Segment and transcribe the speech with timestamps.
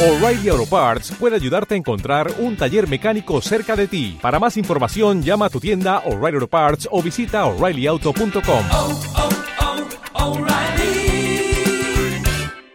[0.00, 4.16] O'Reilly Auto Parts puede ayudarte a encontrar un taller mecánico cerca de ti.
[4.22, 8.64] Para más información, llama a tu tienda O'Reilly Auto Parts o visita oreillyauto.com.
[8.70, 9.00] oh,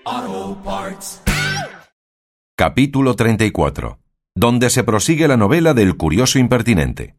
[0.06, 1.22] oh, Parts.
[2.58, 4.00] Capítulo 34.
[4.36, 7.16] Donde se prosigue la novela del curioso impertinente.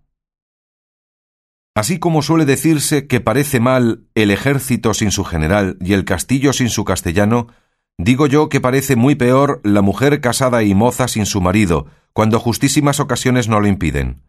[1.75, 6.53] Así como suele decirse que parece mal el ejército sin su general y el castillo
[6.53, 7.47] sin su castellano,
[7.99, 12.41] digo yo que parece muy peor la mujer casada y moza sin su marido, cuando
[12.41, 14.23] justísimas ocasiones no lo impiden.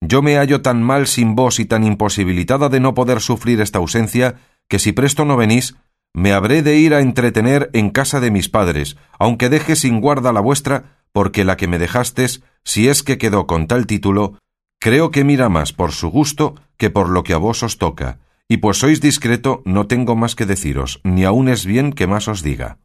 [0.00, 3.78] Yo me hallo tan mal sin vos y tan imposibilitada de no poder sufrir esta
[3.78, 4.36] ausencia,
[4.68, 5.76] que si presto no venís,
[6.14, 10.32] me habré de ir a entretener en casa de mis padres, aunque deje sin guarda
[10.32, 14.38] la vuestra, porque la que me dejastes, si es que quedó con tal título,
[14.80, 18.18] creo que mira más por su gusto que por lo que a vos os toca,
[18.48, 22.28] y pues sois discreto no tengo más que deciros, ni aun es bien que más
[22.28, 22.78] os diga.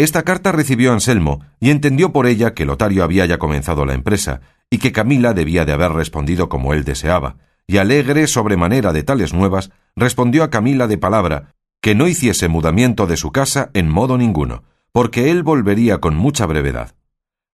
[0.00, 4.40] Esta carta recibió Anselmo, y entendió por ella que Lotario había ya comenzado la empresa,
[4.70, 9.34] y que Camila debía de haber respondido como él deseaba, y alegre sobremanera de tales
[9.34, 11.52] nuevas, respondió a Camila de palabra,
[11.82, 16.46] que no hiciese mudamiento de su casa en modo ninguno, porque él volvería con mucha
[16.46, 16.94] brevedad.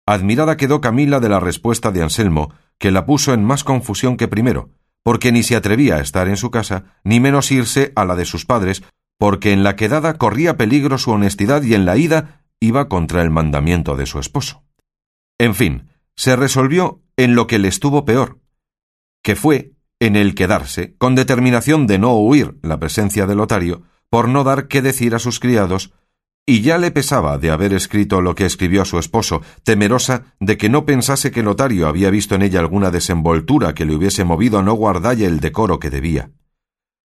[0.06, 4.28] Admirada quedó Camila de la respuesta de Anselmo, que la puso en más confusión que
[4.28, 4.70] primero,
[5.02, 8.24] porque ni se atrevía a estar en su casa, ni menos irse a la de
[8.24, 8.84] sus padres,
[9.18, 13.30] porque en la quedada corría peligro su honestidad y en la ida iba contra el
[13.30, 14.64] mandamiento de su esposo.
[15.38, 18.40] En fin, se resolvió en lo que le estuvo peor,
[19.22, 24.28] que fue en el quedarse, con determinación de no huir la presencia de Lotario, por
[24.28, 25.92] no dar qué decir a sus criados,
[26.46, 30.56] y ya le pesaba de haber escrito lo que escribió a su esposo, temerosa de
[30.56, 34.58] que no pensase que Lotario había visto en ella alguna desenvoltura que le hubiese movido
[34.58, 36.30] a no guardalle el decoro que debía.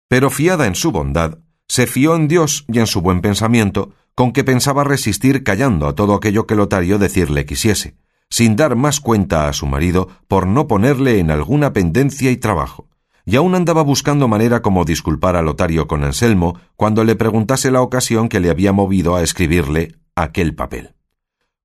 [0.08, 1.38] Pero fiada en su bondad,
[1.69, 5.95] se fió en Dios y en su buen pensamiento, con que pensaba resistir callando a
[5.95, 7.97] todo aquello que Lotario decirle quisiese,
[8.31, 12.89] sin dar más cuenta a su marido por no ponerle en alguna pendencia y trabajo
[13.28, 17.82] y aún andaba buscando manera como disculpar a Lotario con Anselmo cuando le preguntase la
[17.82, 20.94] ocasión que le había movido a escribirle aquel papel.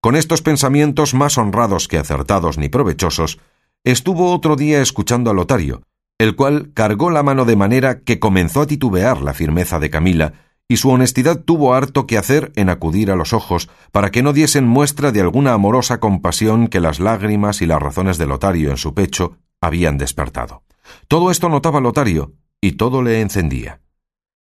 [0.01, 3.40] Con estos pensamientos más honrados que acertados ni provechosos,
[3.84, 5.84] estuvo otro día escuchando a Lotario,
[6.21, 10.33] el cual cargó la mano de manera que comenzó a titubear la firmeza de Camila,
[10.67, 14.31] y su honestidad tuvo harto que hacer en acudir a los ojos para que no
[14.31, 18.77] diesen muestra de alguna amorosa compasión que las lágrimas y las razones de Lotario en
[18.77, 20.61] su pecho habían despertado.
[21.07, 23.81] Todo esto notaba Lotario, y todo le encendía.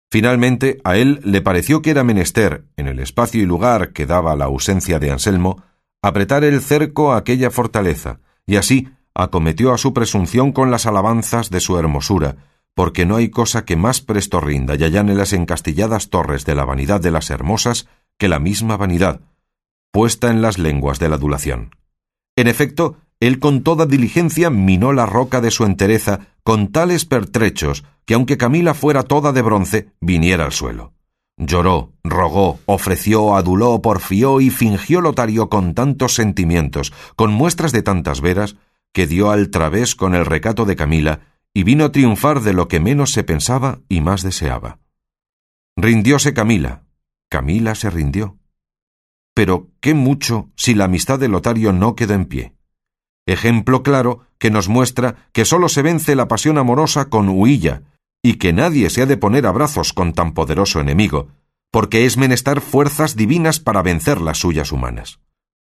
[0.10, 4.38] Finalmente, a él le pareció que era menester, en el espacio y lugar que daba
[4.38, 5.64] la ausencia de Anselmo,
[6.02, 11.50] apretar el cerco a aquella fortaleza, y así acometió a su presunción con las alabanzas
[11.50, 12.36] de su hermosura,
[12.76, 16.66] porque no hay cosa que más presto rinda y allane las encastilladas torres de la
[16.66, 17.88] vanidad de las hermosas
[18.20, 19.22] que la misma vanidad,
[19.92, 21.72] puesta en las lenguas de la adulación.
[22.36, 27.84] En efecto, él con toda diligencia minó la roca de su entereza con tales pertrechos
[28.06, 30.94] que aunque Camila fuera toda de bronce, viniera al suelo.
[31.38, 38.22] Lloró, rogó, ofreció, aduló, porfió y fingió Lotario con tantos sentimientos, con muestras de tantas
[38.22, 38.56] veras,
[38.98, 42.68] que dio al través con el recato de Camila y vino a triunfar de lo
[42.68, 44.80] que menos se pensaba y más deseaba.
[45.76, 46.82] Rindióse Camila.
[47.30, 48.40] Camila se rindió.
[49.36, 52.58] Pero qué mucho si la amistad de Lotario no quedó en pie
[53.28, 57.84] ejemplo claro que nos muestra que sólo se vence la pasión amorosa con huilla,
[58.24, 61.28] y que nadie se ha de poner a brazos con tan poderoso enemigo,
[61.70, 65.20] porque es menester fuerzas divinas para vencer las suyas humanas.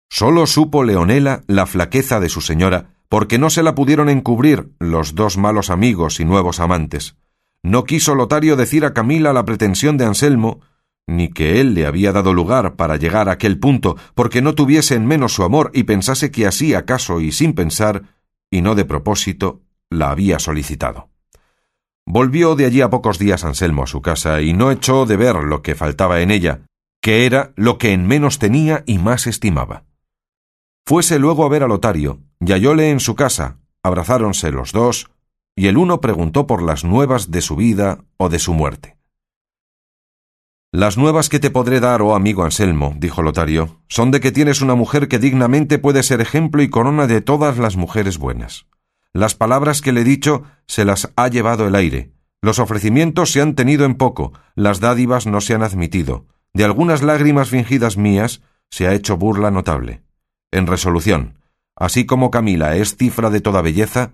[0.09, 5.15] Sólo supo Leonela la flaqueza de su señora, porque no se la pudieron encubrir los
[5.15, 7.17] dos malos amigos y nuevos amantes.
[7.63, 10.61] No quiso Lotario decir a Camila la pretensión de Anselmo,
[11.07, 14.95] ni que él le había dado lugar para llegar a aquel punto, porque no tuviese
[14.95, 18.03] en menos su amor y pensase que así acaso y sin pensar,
[18.51, 21.11] y no de propósito, la había solicitado.
[22.07, 25.37] Volvió de allí a pocos días Anselmo a su casa y no echó de ver
[25.37, 26.61] lo que faltaba en ella,
[27.01, 29.85] que era lo que en menos tenía y más estimaba.
[30.85, 35.11] Fuese luego a ver a Lotario, y hallóle en su casa, abrazáronse los dos,
[35.55, 38.97] y el uno preguntó por las nuevas de su vida o de su muerte.
[40.73, 44.61] Las nuevas que te podré dar, oh amigo Anselmo, dijo Lotario, son de que tienes
[44.61, 48.67] una mujer que dignamente puede ser ejemplo y corona de todas las mujeres buenas.
[49.15, 52.13] Las palabras que le he dicho se las ha llevado el aire.
[52.43, 56.27] Los ofrecimientos se han tenido en poco, las dádivas no se han admitido.
[56.53, 60.03] De algunas lágrimas fingidas mías se ha hecho burla notable.
[60.51, 61.39] En resolución,
[61.77, 64.13] así como Camila es cifra de toda belleza,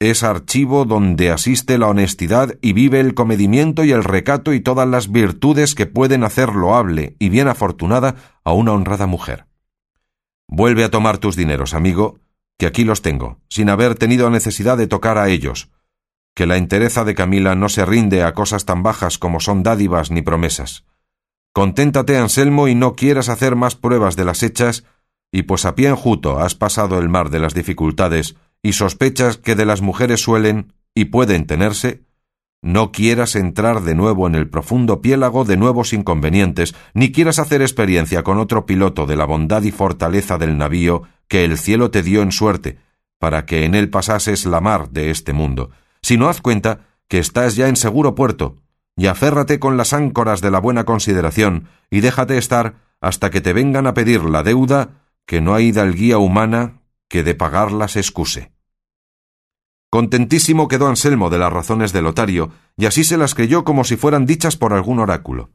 [0.00, 4.88] es archivo donde asiste la honestidad y vive el comedimiento y el recato y todas
[4.88, 9.46] las virtudes que pueden hacer loable y bien afortunada a una honrada mujer.
[10.48, 12.18] Vuelve a tomar tus dineros, amigo,
[12.58, 15.70] que aquí los tengo, sin haber tenido necesidad de tocar a ellos.
[16.34, 20.10] Que la entereza de Camila no se rinde a cosas tan bajas como son dádivas
[20.10, 20.84] ni promesas.
[21.52, 24.84] Conténtate, Anselmo, y no quieras hacer más pruebas de las hechas,
[25.32, 29.54] y pues a pie enjuto has pasado el mar de las dificultades y sospechas que
[29.54, 32.02] de las mujeres suelen y pueden tenerse,
[32.62, 37.62] no quieras entrar de nuevo en el profundo piélago de nuevos inconvenientes, ni quieras hacer
[37.62, 42.02] experiencia con otro piloto de la bondad y fortaleza del navío que el cielo te
[42.02, 42.78] dio en suerte,
[43.18, 45.70] para que en él pasases la mar de este mundo,
[46.02, 48.56] sino haz cuenta que estás ya en seguro puerto,
[48.94, 53.54] y aférrate con las áncoras de la buena consideración, y déjate estar hasta que te
[53.54, 55.00] vengan a pedir la deuda
[55.30, 58.50] que no hay hidalguía humana que de pagarlas excuse.
[59.88, 63.94] Contentísimo quedó Anselmo de las razones de Lotario, y así se las creyó como si
[63.94, 65.50] fueran dichas por algún oráculo.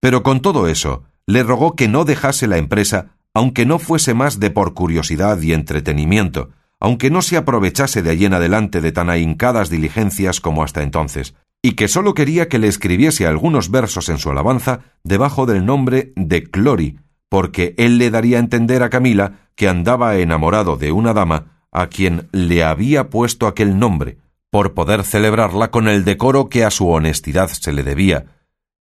[0.00, 4.40] Pero con todo eso, le rogó que no dejase la empresa, aunque no fuese más
[4.40, 6.50] de por curiosidad y entretenimiento,
[6.80, 11.36] aunque no se aprovechase de allí en adelante de tan ahincadas diligencias como hasta entonces,
[11.62, 16.12] y que sólo quería que le escribiese algunos versos en su alabanza debajo del nombre
[16.16, 16.98] de Clori,
[17.30, 21.86] porque él le daría a entender a Camila que andaba enamorado de una dama a
[21.86, 24.18] quien le había puesto aquel nombre,
[24.50, 28.26] por poder celebrarla con el decoro que a su honestidad se le debía,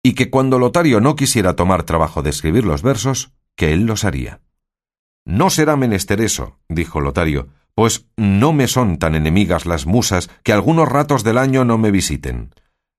[0.01, 4.04] y que cuando Lotario no quisiera tomar trabajo de escribir los versos, que él los
[4.04, 4.42] haría.
[5.25, 10.54] No será menester eso, dijo Lotario, pues no me son tan enemigas las musas que
[10.54, 12.51] algunos ratos del año no me visiten.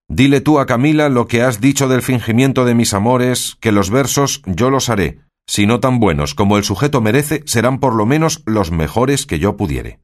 [0.06, 3.90] Dile tú a Camila lo que has dicho del fingimiento de mis amores, que los
[3.90, 5.18] versos yo los haré,
[5.50, 9.40] si no tan buenos como el sujeto merece, serán por lo menos los mejores que
[9.40, 9.98] yo pudiere.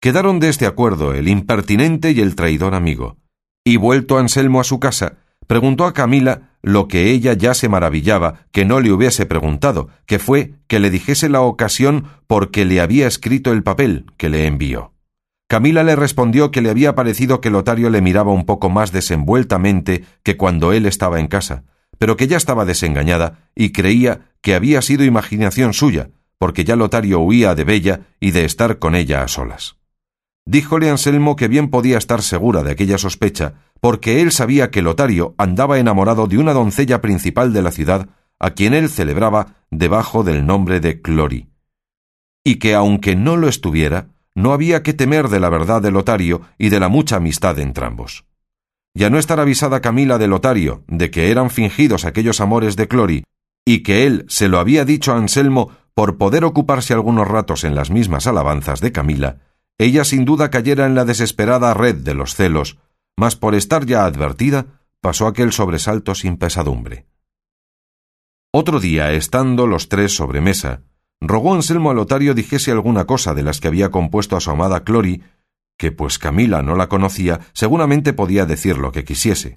[0.00, 3.16] Quedaron de este acuerdo el impertinente y el traidor amigo,
[3.64, 5.18] y vuelto Anselmo a su casa,
[5.48, 10.20] preguntó a Camila lo que ella ya se maravillaba que no le hubiese preguntado, que
[10.20, 14.46] fue que le dijese la ocasión por que le había escrito el papel que le
[14.46, 14.92] envió.
[15.48, 20.04] Camila le respondió que le había parecido que Lotario le miraba un poco más desenvueltamente
[20.22, 21.64] que cuando él estaba en casa,
[22.02, 27.20] pero que ya estaba desengañada y creía que había sido imaginación suya, porque ya Lotario
[27.20, 29.76] huía de Bella y de estar con ella a solas.
[30.44, 35.36] Díjole Anselmo que bien podía estar segura de aquella sospecha, porque él sabía que Lotario
[35.38, 38.08] andaba enamorado de una doncella principal de la ciudad,
[38.40, 41.50] a quien él celebraba debajo del nombre de Clori,
[42.42, 46.40] y que aunque no lo estuviera, no había que temer de la verdad de Lotario
[46.58, 47.86] y de la mucha amistad entre
[48.94, 49.00] ambos.
[49.00, 53.24] Ya no estar avisada Camila de Lotario de que eran fingidos aquellos amores de Clori,
[53.64, 57.74] y que él se lo había dicho a Anselmo por poder ocuparse algunos ratos en
[57.74, 59.38] las mismas alabanzas de Camila,
[59.78, 62.78] ella sin duda cayera en la desesperada red de los celos,
[63.16, 64.66] mas por estar ya advertida,
[65.00, 67.06] pasó aquel sobresalto sin pesadumbre.
[68.52, 70.82] Otro día, estando los tres sobre mesa,
[71.20, 74.84] rogó Anselmo a Lotario dijese alguna cosa de las que había compuesto a su amada
[74.84, 75.22] Clori,
[75.76, 79.56] que pues Camila no la conocía, seguramente podía decir lo que quisiese.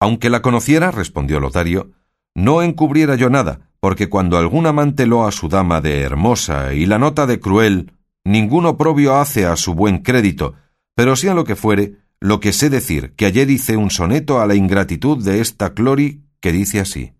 [0.00, 1.92] Aunque la conociera, respondió Lotario,
[2.34, 6.86] no encubriera yo nada, porque cuando algún amante lo a su dama de hermosa y
[6.86, 7.92] la nota de cruel,
[8.24, 10.54] ningún oprobio hace a su buen crédito,
[10.94, 14.46] pero sea lo que fuere, lo que sé decir, que ayer hice un soneto a
[14.46, 17.12] la ingratitud de esta Clori, que dice así.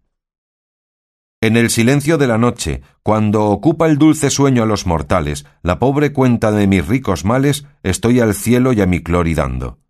[1.42, 5.78] En el silencio de la noche, cuando ocupa el dulce sueño a los mortales, la
[5.78, 9.82] pobre cuenta de mis ricos males, estoy al cielo y a mi Clori dando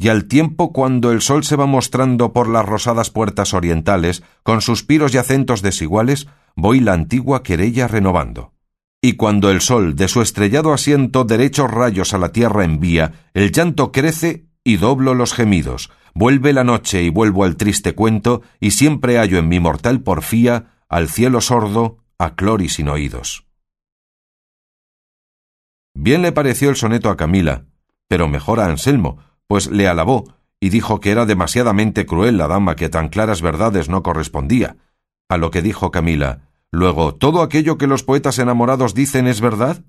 [0.00, 4.62] y al tiempo cuando el sol se va mostrando por las rosadas puertas orientales, con
[4.62, 6.26] suspiros y acentos desiguales,
[6.56, 8.54] voy la antigua querella renovando.
[9.02, 13.52] Y cuando el sol de su estrellado asiento derechos rayos a la tierra envía, el
[13.52, 18.70] llanto crece y doblo los gemidos, vuelve la noche y vuelvo al triste cuento, y
[18.70, 23.46] siempre hallo en mi mortal porfía al cielo sordo, a Clori sin oídos.
[25.94, 27.64] Bien le pareció el soneto a Camila,
[28.08, 32.74] pero mejor a Anselmo, pues le alabó y dijo que era demasiadamente cruel la dama
[32.74, 34.76] que tan claras verdades no correspondía.
[35.28, 39.84] A lo que dijo Camila, luego, ¿todo aquello que los poetas enamorados dicen es verdad?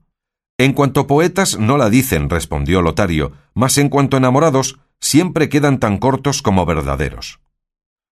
[0.60, 5.98] En cuanto poetas no la dicen, respondió Lotario, mas en cuanto enamorados, siempre quedan tan
[5.98, 7.40] cortos como verdaderos.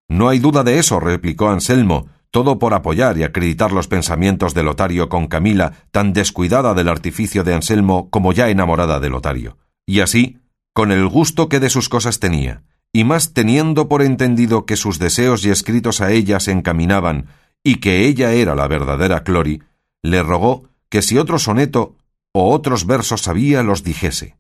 [0.08, 4.64] No hay duda de eso, replicó Anselmo, todo por apoyar y acreditar los pensamientos de
[4.64, 9.58] Lotario con Camila, tan descuidada del artificio de Anselmo como ya enamorada de Lotario.
[9.86, 10.38] Y así,
[10.74, 15.00] con el gusto que de sus cosas tenía, y más teniendo por entendido que sus
[15.00, 17.28] deseos y escritos a ella se encaminaban,
[17.64, 19.64] y que ella era la verdadera Clori,
[20.02, 21.96] le rogó que si otro soneto
[22.32, 24.38] o otros versos sabía los dijese.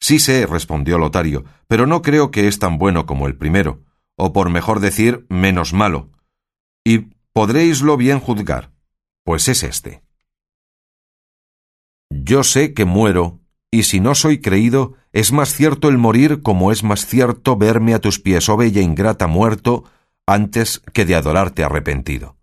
[0.00, 3.80] Sí sé, respondió Lotario, pero no creo que es tan bueno como el primero,
[4.16, 6.10] o por mejor decir, menos malo.
[6.86, 8.70] Y podréislo bien juzgar,
[9.24, 10.04] pues es este.
[12.10, 13.40] Yo sé que muero,
[13.72, 17.92] y si no soy creído, es más cierto el morir como es más cierto verme
[17.92, 19.82] a tus pies, oh bella ingrata, muerto,
[20.28, 22.36] antes que de adorarte arrepentido.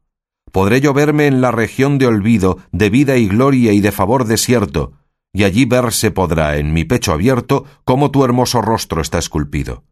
[0.52, 4.26] Podré yo verme en la región de olvido, de vida y gloria y de favor
[4.26, 4.92] desierto,
[5.32, 9.86] y allí verse podrá en mi pecho abierto cómo tu hermoso rostro está esculpido.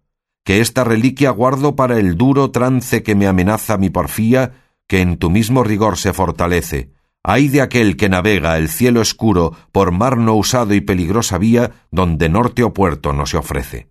[0.43, 4.53] Que esta reliquia guardo para el duro trance que me amenaza mi porfía,
[4.87, 6.91] que en tu mismo rigor se fortalece.
[7.23, 11.71] Ay de aquel que navega el cielo oscuro por mar no usado y peligrosa vía
[11.91, 13.89] donde norte o puerto no se ofrece.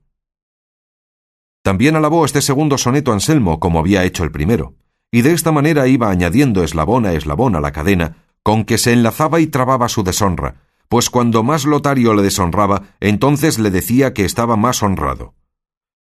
[1.62, 4.74] También alabó este segundo soneto Anselmo como había hecho el primero,
[5.12, 8.92] y de esta manera iba añadiendo eslabón a eslabón a la cadena con que se
[8.92, 14.24] enlazaba y trababa su deshonra, pues cuando más Lotario le deshonraba, entonces le decía que
[14.24, 15.34] estaba más honrado.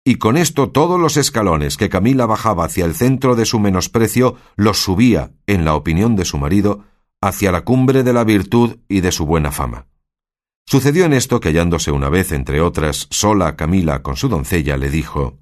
[0.08, 4.36] Y con esto todos los escalones que Camila bajaba hacia el centro de su menosprecio
[4.54, 6.84] los subía, en la opinión de su marido,
[7.20, 9.88] hacia la cumbre de la virtud y de su buena fama.
[10.64, 14.90] Sucedió en esto que hallándose una vez, entre otras, sola Camila con su doncella, le
[14.90, 15.40] dijo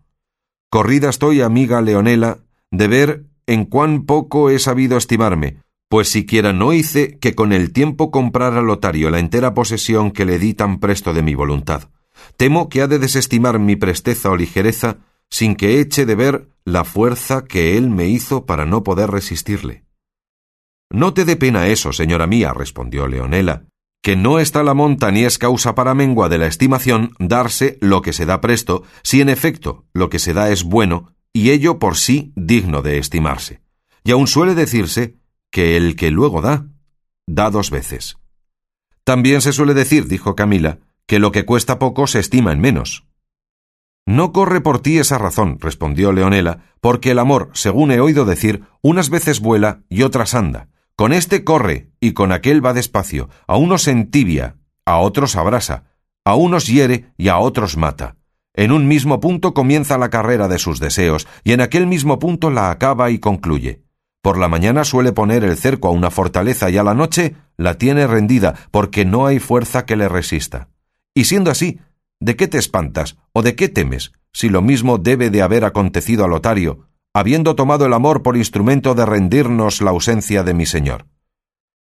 [0.71, 2.38] Corrida estoy, amiga Leonela,
[2.71, 5.59] de ver en cuán poco he sabido estimarme,
[5.90, 10.38] pues siquiera no hice que con el tiempo comprara Lotario la entera posesión que le
[10.38, 11.90] di tan presto de mi voluntad.
[12.37, 14.99] Temo que ha de desestimar mi presteza o ligereza
[15.31, 19.85] sin que eche de ver la fuerza que él me hizo para no poder resistirle.
[20.90, 23.64] No te dé pena eso, señora mía, respondió Leonela,
[24.02, 28.02] que no está la monta ni es causa para mengua de la estimación darse lo
[28.02, 31.78] que se da presto, si en efecto lo que se da es bueno, y ello
[31.78, 33.61] por sí digno de estimarse.
[34.04, 35.16] Y aun suele decirse
[35.50, 36.66] que el que luego da,
[37.26, 38.16] da dos veces.
[39.04, 43.06] También se suele decir, dijo Camila, que lo que cuesta poco se estima en menos.
[44.06, 48.64] No corre por ti esa razón, respondió Leonela, porque el amor, según he oído decir,
[48.82, 50.68] unas veces vuela y otras anda.
[50.96, 55.84] Con este corre y con aquel va despacio, a unos entibia, a otros abrasa,
[56.25, 58.16] a unos hiere y a otros mata.
[58.54, 62.50] En un mismo punto comienza la carrera de sus deseos, y en aquel mismo punto
[62.50, 63.82] la acaba y concluye.
[64.23, 67.78] Por la mañana suele poner el cerco a una fortaleza y a la noche la
[67.78, 70.68] tiene rendida, porque no hay fuerza que le resista.
[71.14, 71.78] Y siendo así,
[72.21, 76.25] ¿de qué te espantas o de qué temes, si lo mismo debe de haber acontecido
[76.25, 81.06] a Lotario, habiendo tomado el amor por instrumento de rendirnos la ausencia de mi señor?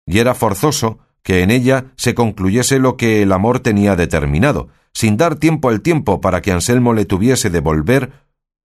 [0.06, 5.16] Y era forzoso que en ella se concluyese lo que el amor tenía determinado, sin
[5.18, 8.12] dar tiempo al tiempo para que Anselmo le tuviese de volver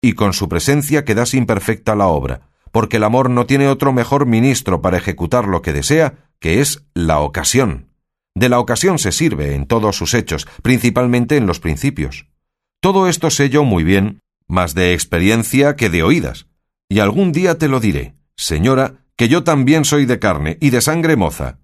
[0.01, 2.43] y con su presencia quedase imperfecta la obra,
[2.73, 6.85] porque el amor no tiene otro mejor ministro para ejecutar lo que desea, que es
[6.95, 7.92] la ocasión.
[8.35, 12.27] De la ocasión se sirve en todos sus hechos, principalmente en los principios.
[12.81, 16.47] Todo esto sé yo muy bien, más de experiencia que de oídas,
[16.89, 20.81] y algún día te lo diré, señora, que yo también soy de carne y de
[20.81, 21.59] sangre moza.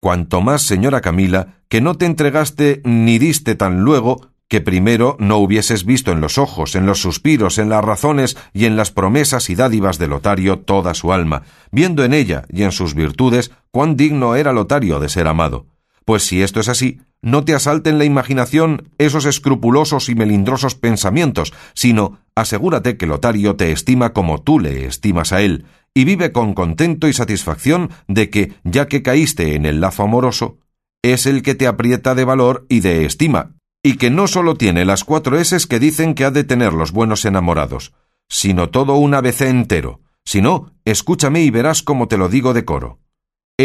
[0.00, 5.38] Cuanto más, señora Camila, que no te entregaste ni diste tan luego que primero no
[5.38, 9.48] hubieses visto en los ojos, en los suspiros, en las razones y en las promesas
[9.50, 13.96] y dádivas de Lotario toda su alma, viendo en ella y en sus virtudes cuán
[13.96, 15.66] digno era Lotario de ser amado.
[16.04, 21.52] Pues si esto es así, no te asalten la imaginación esos escrupulosos y melindrosos pensamientos,
[21.74, 26.54] sino asegúrate que Lotario te estima como tú le estimas a él, y vive con
[26.54, 30.58] contento y satisfacción de que, ya que caíste en el lazo amoroso,
[31.02, 33.52] es el que te aprieta de valor y de estima,
[33.82, 36.92] y que no sólo tiene las cuatro eses que dicen que ha de tener los
[36.92, 37.92] buenos enamorados,
[38.28, 40.00] sino todo un ABC entero.
[40.24, 42.98] Si no, escúchame y verás cómo te lo digo de coro.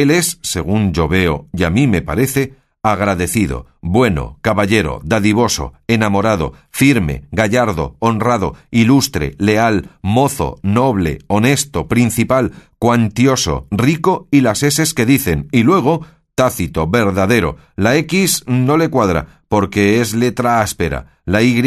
[0.01, 6.51] Él es, según yo veo, y a mí me parece, agradecido, bueno, caballero, dadivoso, enamorado,
[6.69, 15.05] firme, gallardo, honrado, ilustre, leal, mozo, noble, honesto, principal, cuantioso, rico y las eses que
[15.05, 17.55] dicen, y luego tácito, verdadero.
[17.77, 21.21] La X no le cuadra, porque es letra áspera.
[21.23, 21.61] La Y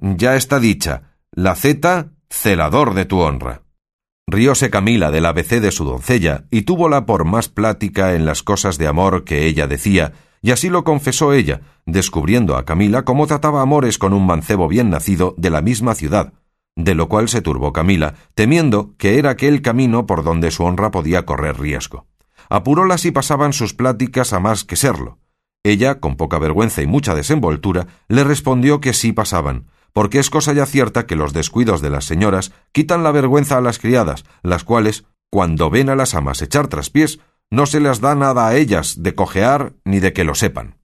[0.00, 1.02] ya está dicha.
[1.30, 3.62] La Z, celador de tu honra.
[4.30, 8.78] Rióse Camila del ABC de su doncella, y túvola por más plática en las cosas
[8.78, 13.60] de amor que ella decía, y así lo confesó ella, descubriendo a Camila cómo trataba
[13.60, 16.32] amores con un mancebo bien nacido de la misma ciudad,
[16.76, 20.90] de lo cual se turbó Camila, temiendo que era aquel camino por donde su honra
[20.90, 22.06] podía correr riesgo
[22.50, 25.18] apuróla si pasaban sus pláticas a más que serlo.
[25.62, 30.52] Ella, con poca vergüenza y mucha desenvoltura, le respondió que sí pasaban, porque es cosa
[30.52, 34.64] ya cierta que los descuidos de las señoras quitan la vergüenza a las criadas, las
[34.64, 37.20] cuales, cuando ven a las amas echar traspiés,
[37.50, 40.76] no se les da nada a ellas de cojear ni de que lo sepan.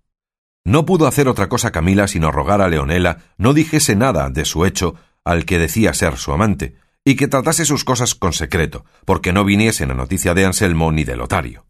[0.64, 4.64] No pudo hacer otra cosa Camila sino rogar a Leonela no dijese nada de su
[4.64, 9.32] hecho al que decía ser su amante, y que tratase sus cosas con secreto, porque
[9.32, 11.66] no viniesen a noticia de Anselmo ni de Lotario.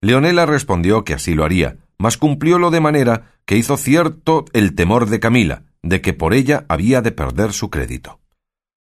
[0.00, 5.06] Leonela respondió que así lo haría, mas cumpliólo de manera que hizo cierto el temor
[5.06, 8.20] de Camila, de que por ella había de perder su crédito.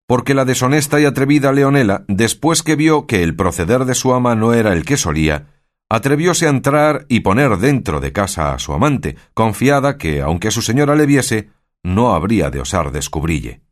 [0.06, 4.34] Porque la deshonesta y atrevida Leonela, después que vio que el proceder de su ama
[4.34, 5.46] no era el que solía,
[5.88, 10.62] atrevióse a entrar y poner dentro de casa a su amante, confiada que, aunque su
[10.62, 11.50] señora le viese,
[11.82, 13.62] no habría de osar descubrille.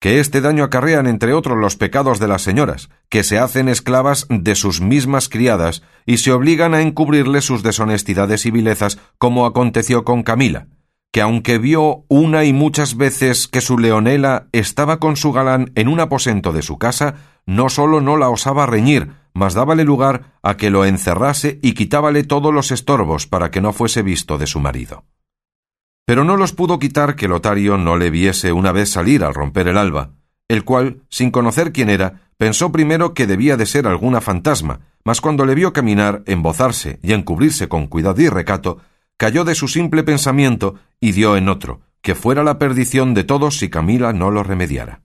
[0.00, 4.26] Que este daño acarrean entre otros los pecados de las señoras, que se hacen esclavas
[4.28, 10.04] de sus mismas criadas y se obligan a encubrirle sus deshonestidades y vilezas, como aconteció
[10.04, 10.68] con Camila,
[11.14, 15.86] que aunque vio una y muchas veces que su Leonela estaba con su galán en
[15.86, 17.14] un aposento de su casa,
[17.46, 22.24] no sólo no la osaba reñir, mas dábale lugar a que lo encerrase y quitábale
[22.24, 25.04] todos los estorbos para que no fuese visto de su marido.
[26.04, 29.68] Pero no los pudo quitar que Lotario no le viese una vez salir al romper
[29.68, 30.10] el alba,
[30.48, 35.20] el cual, sin conocer quién era, pensó primero que debía de ser alguna fantasma, mas
[35.20, 38.78] cuando le vio caminar, embozarse y encubrirse con cuidado y recato,
[39.24, 43.56] cayó de su simple pensamiento y dio en otro, que fuera la perdición de todos
[43.56, 45.00] si Camila no lo remediara.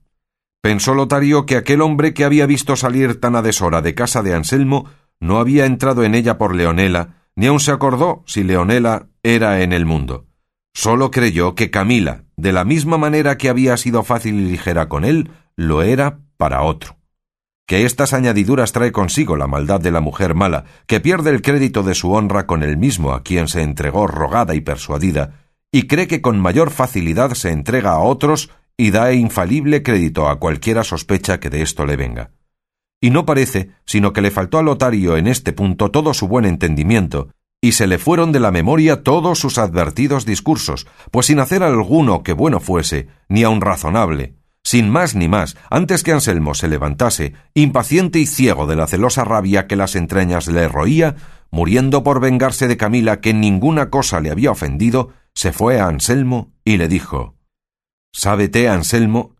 [0.60, 4.34] Pensó Lotario que aquel hombre que había visto salir tan a deshora de casa de
[4.34, 9.62] Anselmo no había entrado en ella por Leonela, ni aun se acordó si Leonela era
[9.62, 10.26] en el mundo.
[10.74, 15.06] Sólo creyó que Camila, de la misma manera que había sido fácil y ligera con
[15.06, 16.99] él, lo era para otro.
[17.70, 21.84] Que estas añadiduras trae consigo la maldad de la mujer mala, que pierde el crédito
[21.84, 26.08] de su honra con el mismo a quien se entregó rogada y persuadida, y cree
[26.08, 31.38] que con mayor facilidad se entrega a otros y da infalible crédito a cualquiera sospecha
[31.38, 32.32] que de esto le venga.
[33.00, 36.46] Y no parece, sino que le faltó a Lotario en este punto todo su buen
[36.46, 37.28] entendimiento,
[37.60, 42.24] y se le fueron de la memoria todos sus advertidos discursos, pues sin hacer alguno
[42.24, 47.34] que bueno fuese, ni aun razonable, sin más ni más, antes que Anselmo se levantase,
[47.54, 51.16] impaciente y ciego de la celosa rabia que las entrañas le roía,
[51.50, 56.52] muriendo por vengarse de Camila que ninguna cosa le había ofendido, se fue a Anselmo
[56.64, 57.36] y le dijo
[58.12, 59.36] Sábete, Anselmo,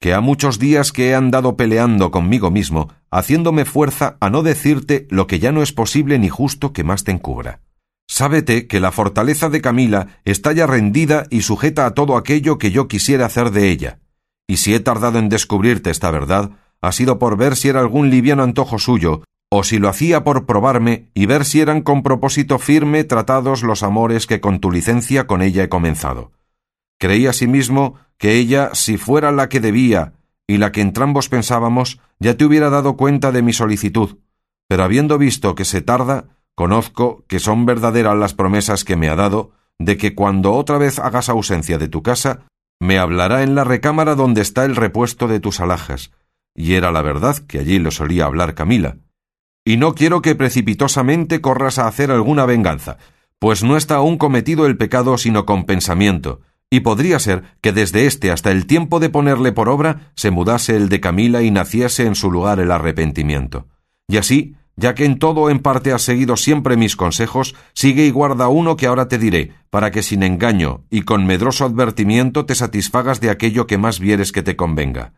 [0.00, 5.06] que ha muchos días que he andado peleando conmigo mismo, haciéndome fuerza a no decirte
[5.10, 7.60] lo que ya no es posible ni justo que más te encubra.
[8.06, 12.70] Sábete que la fortaleza de Camila está ya rendida y sujeta a todo aquello que
[12.70, 14.00] yo quisiera hacer de ella.
[14.46, 18.10] Y si he tardado en descubrirte esta verdad, ha sido por ver si era algún
[18.10, 22.58] liviano antojo suyo, o si lo hacía por probarme y ver si eran con propósito
[22.58, 26.32] firme tratados los amores que con tu licencia con ella he comenzado.
[26.98, 30.14] Creí asimismo que ella, si fuera la que debía
[30.46, 34.18] y la que entrambos pensábamos, ya te hubiera dado cuenta de mi solicitud,
[34.68, 39.16] pero habiendo visto que se tarda, conozco que son verdaderas las promesas que me ha
[39.16, 42.46] dado, de que cuando otra vez hagas ausencia de tu casa,
[42.80, 46.10] me hablará en la recámara donde está el repuesto de tus alhajas,
[46.54, 48.96] y era la verdad que allí lo solía hablar Camila.
[49.64, 52.98] Y no quiero que precipitosamente corras a hacer alguna venganza,
[53.38, 58.06] pues no está aún cometido el pecado sino con pensamiento, y podría ser que desde
[58.06, 62.06] este hasta el tiempo de ponerle por obra se mudase el de Camila y naciese
[62.06, 63.68] en su lugar el arrepentimiento.
[64.08, 68.10] Y así, ya que en todo en parte has seguido siempre mis consejos, sigue y
[68.10, 72.54] guarda uno que ahora te diré, para que sin engaño y con medroso advertimiento te
[72.54, 75.12] satisfagas de aquello que más vieres que te convenga.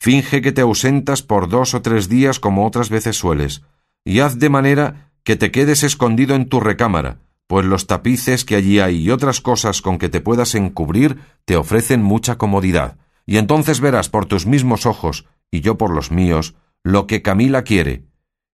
[0.00, 3.62] Finge que te ausentas por dos o tres días como otras veces sueles,
[4.04, 8.56] y haz de manera que te quedes escondido en tu recámara, pues los tapices que
[8.56, 13.36] allí hay y otras cosas con que te puedas encubrir te ofrecen mucha comodidad, y
[13.36, 18.06] entonces verás por tus mismos ojos, y yo por los míos, lo que Camila quiere,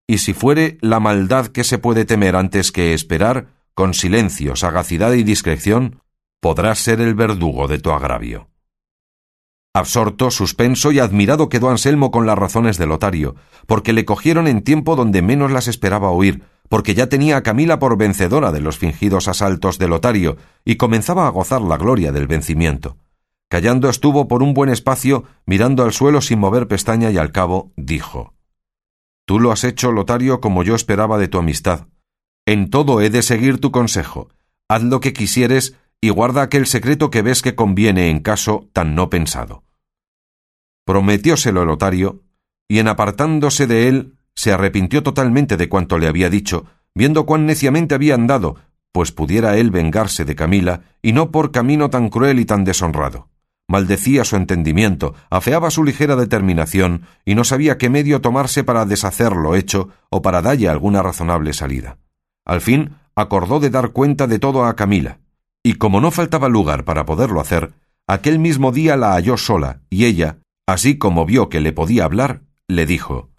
[0.08, 5.12] y si fuere la maldad que se puede temer antes que esperar, con silencio, sagacidad
[5.14, 6.02] y discreción,
[6.40, 8.50] podrás ser el verdugo de tu agravio.
[9.74, 13.36] Absorto, suspenso y admirado quedó Anselmo con las razones de Lotario,
[13.68, 17.78] porque le cogieron en tiempo donde menos las esperaba oír, porque ya tenía a Camila
[17.78, 22.28] por vencedora de los fingidos asaltos de Lotario, y comenzaba a gozar la gloria del
[22.28, 22.98] vencimiento.
[23.50, 27.72] Callando estuvo por un buen espacio, mirando al suelo sin mover pestaña, y al cabo
[27.76, 28.37] dijo
[29.28, 31.88] Tú lo has hecho, Lotario, como yo esperaba de tu amistad.
[32.46, 34.30] En todo he de seguir tu consejo.
[34.70, 38.96] Haz lo que quisieres y guarda aquel secreto que ves que conviene en caso tan
[38.96, 39.66] no pensado.
[40.86, 42.24] Prometióselo Lotario,
[42.70, 47.46] y en apartándose de él se arrepintió totalmente de cuanto le había dicho, viendo cuán
[47.46, 48.56] neciamente había andado,
[48.94, 53.28] pues pudiera él vengarse de Camila, y no por camino tan cruel y tan deshonrado.
[53.70, 59.34] Maldecía su entendimiento, afeaba su ligera determinación, y no sabía qué medio tomarse para deshacer
[59.34, 61.98] lo hecho o para dalle alguna razonable salida.
[62.46, 65.20] Al fin acordó de dar cuenta de todo a Camila,
[65.64, 67.74] y como no faltaba lugar para poderlo hacer,
[68.08, 72.44] aquel mismo día la halló sola, y ella, así como vio que le podía hablar,
[72.70, 73.32] le dijo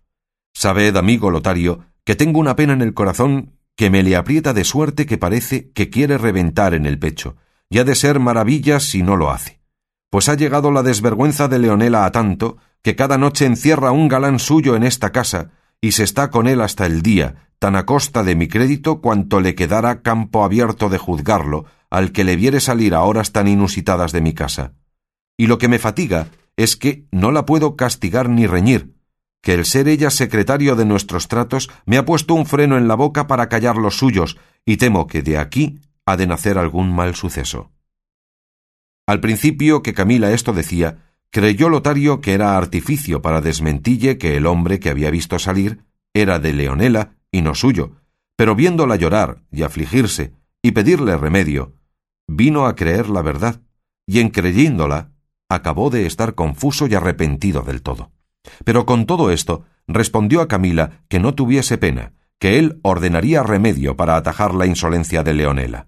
[0.52, 4.64] Sabed, amigo Lotario, que tengo una pena en el corazón que me le aprieta de
[4.64, 7.36] suerte que parece que quiere reventar en el pecho,
[7.70, 9.57] y ha de ser maravilla si no lo hace.
[10.10, 14.38] Pues ha llegado la desvergüenza de Leonela a tanto que cada noche encierra un galán
[14.38, 18.22] suyo en esta casa y se está con él hasta el día, tan a costa
[18.22, 22.94] de mi crédito cuanto le quedara campo abierto de juzgarlo al que le viere salir
[22.94, 24.72] a horas tan inusitadas de mi casa.
[25.36, 28.94] Y lo que me fatiga es que no la puedo castigar ni reñir,
[29.42, 32.94] que el ser ella secretario de nuestros tratos me ha puesto un freno en la
[32.94, 37.14] boca para callar los suyos, y temo que de aquí ha de nacer algún mal
[37.14, 37.70] suceso.
[39.08, 40.98] Al principio que Camila esto decía,
[41.30, 46.38] creyó Lotario que era artificio para desmentille que el hombre que había visto salir era
[46.38, 47.92] de Leonela y no suyo,
[48.36, 51.72] pero viéndola llorar y afligirse y pedirle remedio,
[52.26, 53.62] vino a creer la verdad,
[54.06, 55.12] y en creyéndola,
[55.48, 58.12] acabó de estar confuso y arrepentido del todo.
[58.66, 63.96] Pero con todo esto, respondió a Camila que no tuviese pena, que él ordenaría remedio
[63.96, 65.86] para atajar la insolencia de Leonela.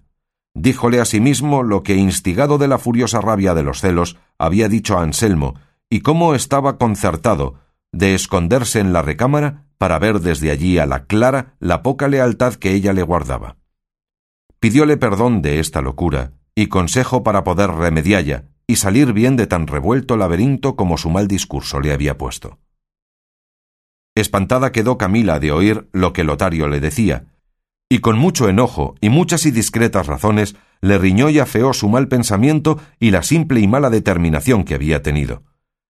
[0.53, 5.03] Díjole asimismo lo que, instigado de la furiosa rabia de los celos, había dicho a
[5.03, 5.55] Anselmo,
[5.89, 7.55] y cómo estaba concertado
[7.91, 12.53] de esconderse en la recámara para ver desde allí a la clara la poca lealtad
[12.55, 13.57] que ella le guardaba.
[14.59, 19.67] Pidióle perdón de esta locura y consejo para poder remedialla y salir bien de tan
[19.67, 22.59] revuelto laberinto como su mal discurso le había puesto.
[24.15, 27.30] Espantada quedó Camila de oír lo que Lotario le decía,
[27.91, 32.07] y con mucho enojo y muchas y discretas razones le riñó y afeó su mal
[32.07, 35.43] pensamiento y la simple y mala determinación que había tenido.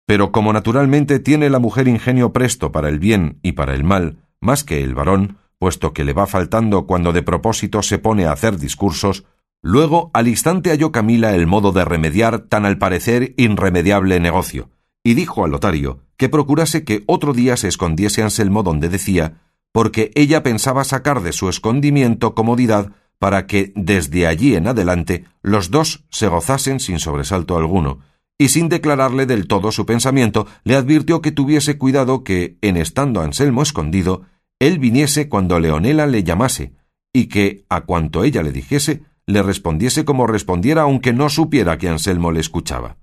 [0.04, 4.18] Pero como naturalmente tiene la mujer ingenio presto para el bien y para el mal,
[4.42, 8.32] más que el varón, puesto que le va faltando cuando de propósito se pone a
[8.32, 9.24] hacer discursos,
[9.62, 14.68] luego al instante halló Camila el modo de remediar tan al parecer irremediable negocio,
[15.02, 20.11] y dijo al lotario que procurase que otro día se escondiese Anselmo donde decía porque
[20.14, 26.05] ella pensaba sacar de su escondimiento comodidad para que desde allí en adelante los dos
[26.11, 28.00] se gozasen sin sobresalto alguno,
[28.38, 33.22] y sin declararle del todo su pensamiento, le advirtió que tuviese cuidado que, en estando
[33.22, 34.22] Anselmo escondido,
[34.59, 36.74] él viniese cuando Leonela le llamase,
[37.12, 41.88] y que, a cuanto ella le dijese, le respondiese como respondiera aunque no supiera que
[41.88, 42.98] Anselmo le escuchaba.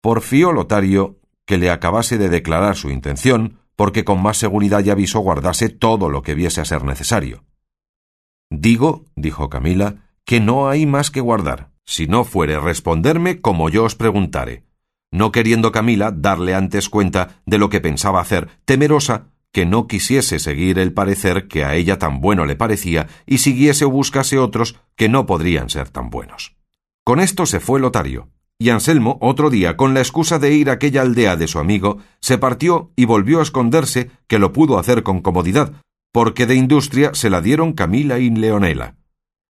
[0.00, 5.20] Porfió Lotario que le acabase de declarar su intención, porque con más seguridad ya aviso
[5.20, 7.44] guardase todo lo que viese a ser necesario.
[8.50, 13.84] Digo, dijo Camila, que no hay más que guardar, si no fuere responderme como yo
[13.84, 14.64] os preguntare,
[15.12, 20.40] no queriendo Camila darle antes cuenta de lo que pensaba hacer, temerosa que no quisiese
[20.40, 24.74] seguir el parecer que a ella tan bueno le parecía y siguiese o buscase otros
[24.96, 26.56] que no podrían ser tan buenos.
[27.04, 28.28] Con esto se fue Lotario,
[28.60, 31.98] y Anselmo, otro día, con la excusa de ir a aquella aldea de su amigo,
[32.20, 35.74] se partió y volvió a esconderse, que lo pudo hacer con comodidad,
[36.12, 38.96] porque de industria se la dieron Camila y Leonela.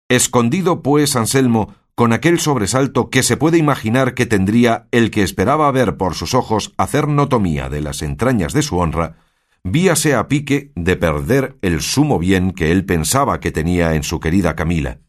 [0.09, 5.71] Escondido, pues, Anselmo, con aquel sobresalto que se puede imaginar que tendría el que esperaba
[5.73, 9.17] ver por sus ojos hacer notomía de las entrañas de su honra,
[9.65, 14.21] víase a pique de perder el sumo bien que él pensaba que tenía en su
[14.21, 15.01] querida Camila.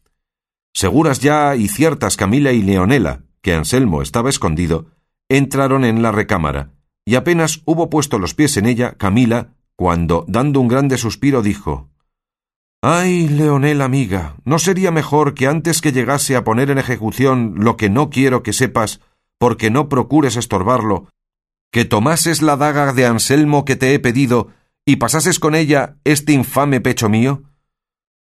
[0.73, 4.87] Seguras ya y ciertas Camila y Leonela, que Anselmo estaba escondido,
[5.29, 6.71] entraron en la recámara,
[7.05, 11.89] y apenas hubo puesto los pies en ella Camila, cuando, dando un grande suspiro, dijo
[12.81, 17.77] Ay, Leonel amiga, ¿no sería mejor que antes que llegase a poner en ejecución lo
[17.77, 19.01] que no quiero que sepas,
[19.37, 21.09] porque no procures estorbarlo,
[21.71, 24.49] que tomases la daga de Anselmo que te he pedido
[24.85, 27.43] y pasases con ella este infame pecho mío?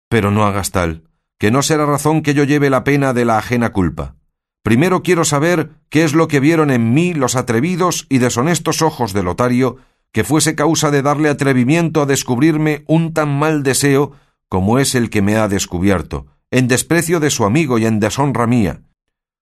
[0.09, 1.03] Pero no hagas tal,
[1.37, 4.15] que no será razón que yo lleve la pena de la ajena culpa.
[4.63, 9.11] Primero quiero saber qué es lo que vieron en mí los atrevidos y deshonestos ojos
[9.11, 9.77] de Lotario,
[10.13, 14.13] que fuese causa de darle atrevimiento a descubrirme un tan mal deseo
[14.47, 18.47] como es el que me ha descubierto, en desprecio de su amigo y en deshonra
[18.47, 18.81] mía.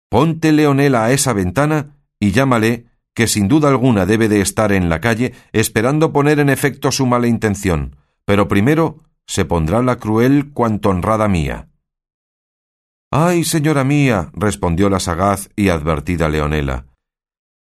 [0.09, 4.89] Ponte Leonela a esa ventana y llámale, que sin duda alguna debe de estar en
[4.89, 10.51] la calle esperando poner en efecto su mala intención, pero primero se pondrá la cruel
[10.53, 11.67] cuanto honrada mía.
[13.15, 16.87] Ay, señora mía, respondió la sagaz y advertida Leonela.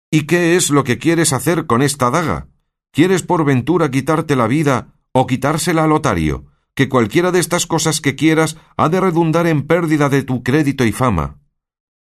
[0.10, 2.48] ¿Y qué es lo que quieres hacer con esta daga?
[2.94, 6.46] ¿Quieres por ventura quitarte la vida o quitársela a Lotario?
[6.74, 10.86] Que cualquiera de estas cosas que quieras ha de redundar en pérdida de tu crédito
[10.86, 11.42] y fama.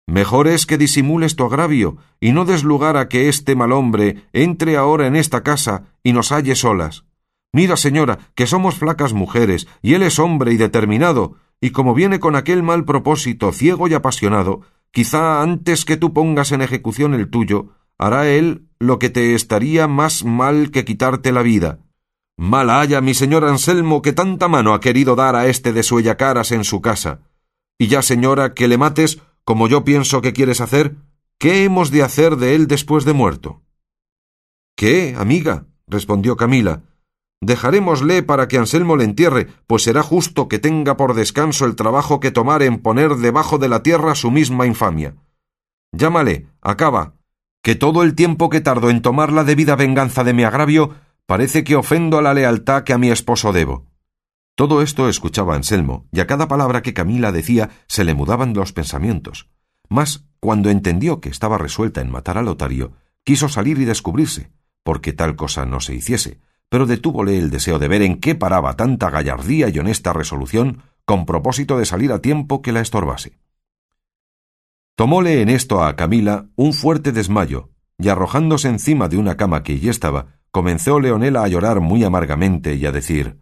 [0.08, 4.24] Mejor es que disimules tu agravio y no des lugar a que este mal hombre
[4.34, 7.06] entre ahora en esta casa y nos halle solas.
[7.54, 12.20] Mira, señora, que somos flacas mujeres, y él es hombre y determinado, y como viene
[12.20, 17.30] con aquel mal propósito ciego y apasionado, quizá antes que tú pongas en ejecución el
[17.30, 21.80] tuyo, hará él lo que te estaría más mal que quitarte la vida.
[22.38, 26.52] Mala haya mi señor Anselmo que tanta mano ha querido dar a este de suellacaras
[26.52, 27.22] en su casa.
[27.80, 30.96] Y ya, señora, que le mates, como yo pienso que quieres hacer,
[31.40, 33.64] ¿qué hemos de hacer de él después de muerto?
[34.76, 35.66] ¿Qué, amiga?
[35.88, 36.84] respondió Camila.
[37.42, 42.20] Dejarémosle para que Anselmo le entierre, pues será justo que tenga por descanso el trabajo
[42.20, 45.16] que tomar en poner debajo de la tierra su misma infamia.
[45.92, 47.14] Llámale, acaba,
[47.62, 50.96] que todo el tiempo que tardo en tomar la debida venganza de mi agravio,
[51.26, 53.86] parece que ofendo a la lealtad que a mi esposo debo.
[54.56, 58.74] Todo esto escuchaba Anselmo, y a cada palabra que Camila decía se le mudaban los
[58.74, 59.50] pensamientos.
[59.90, 64.52] Mas, cuando entendió que estaba resuelta en matar a Lotario, quiso salir y descubrirse,
[64.84, 68.76] porque tal cosa no se hiciese, pero detúvole el deseo de ver en qué paraba
[68.76, 73.40] tanta gallardía y honesta resolución con propósito de salir a tiempo que la estorbase.
[74.96, 79.74] Tomóle en esto a Camila un fuerte desmayo, y arrojándose encima de una cama que
[79.74, 83.40] allí estaba, comenzó Leonela a llorar muy amargamente y a decir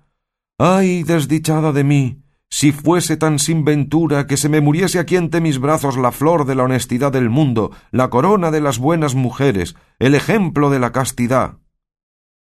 [0.57, 2.21] Ay, desdichada de mí.
[2.49, 6.45] Si fuese tan sin ventura que se me muriese aquí ante mis brazos la flor
[6.45, 10.91] de la honestidad del mundo, la corona de las buenas mujeres, el ejemplo de la
[10.91, 11.57] castidad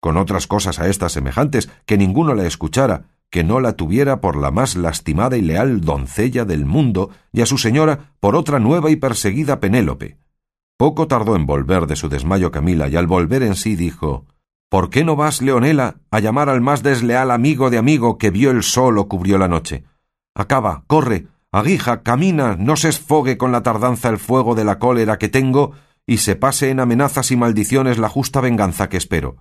[0.01, 4.35] con otras cosas a estas semejantes, que ninguno la escuchara, que no la tuviera por
[4.35, 8.91] la más lastimada y leal doncella del mundo, y a su señora por otra nueva
[8.91, 10.17] y perseguida Penélope.
[10.77, 14.25] Poco tardó en volver de su desmayo Camila, y al volver en sí dijo
[14.69, 18.51] ¿Por qué no vas, Leonela, a llamar al más desleal amigo de amigo que vio
[18.51, 19.83] el sol o cubrió la noche?
[20.33, 25.17] Acaba, corre, aguija, camina, no se esfogue con la tardanza el fuego de la cólera
[25.17, 25.73] que tengo,
[26.07, 29.37] y se pase en amenazas y maldiciones la justa venganza que espero.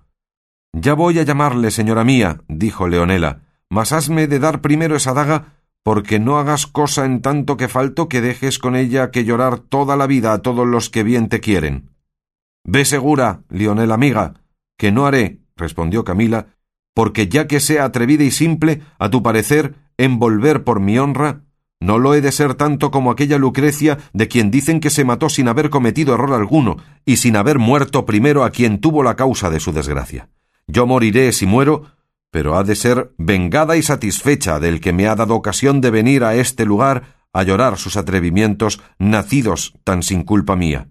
[0.72, 5.54] Ya voy a llamarle, señora mía, dijo Leonela, mas hasme de dar primero esa daga,
[5.83, 9.96] porque no hagas cosa en tanto que falto que dejes con ella que llorar toda
[9.96, 11.90] la vida a todos los que bien te quieren.
[12.64, 14.35] Ve segura, Leonela amiga,
[14.78, 16.48] que no haré, respondió Camila,
[16.94, 21.42] porque ya que sea atrevida y simple, a tu parecer, envolver por mi honra,
[21.80, 25.30] no lo he de ser tanto como aquella Lucrecia de quien dicen que se mató
[25.30, 29.48] sin haber cometido error alguno y sin haber muerto primero a quien tuvo la causa
[29.48, 30.28] de su desgracia.
[30.70, 31.90] Yo moriré si muero,
[32.30, 36.22] pero ha de ser vengada y satisfecha del que me ha dado ocasión de venir
[36.22, 40.88] a este lugar a llorar sus atrevimientos nacidos tan sin culpa mía.